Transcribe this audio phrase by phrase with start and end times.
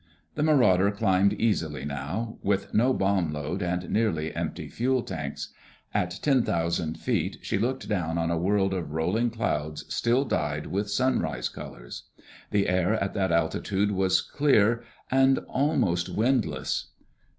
[0.33, 5.49] The Marauder climbed easily now, with no bomb load and nearly empty fuel tanks.
[5.93, 10.65] At ten thousand feet she looked down on a world of rolling clouds still dyed
[10.65, 12.05] with sunrise colors.
[12.49, 16.87] The air at that altitude was clear and almost windless.